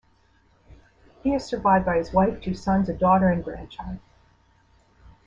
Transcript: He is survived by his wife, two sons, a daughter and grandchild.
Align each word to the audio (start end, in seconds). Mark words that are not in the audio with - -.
He 1.21 1.35
is 1.35 1.45
survived 1.45 1.85
by 1.85 1.97
his 1.97 2.11
wife, 2.11 2.41
two 2.41 2.55
sons, 2.55 2.89
a 2.89 2.93
daughter 2.97 3.27
and 3.29 3.43
grandchild. 3.43 3.99